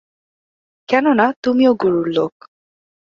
কেননা 0.89 1.25
তুমিও 1.43 1.71
গুরুর 1.81 2.07
লোক। 2.09 2.33